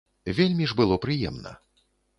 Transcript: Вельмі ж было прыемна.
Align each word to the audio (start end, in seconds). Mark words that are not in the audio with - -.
Вельмі 0.39 0.69
ж 0.71 0.77
было 0.81 0.99
прыемна. 1.07 1.57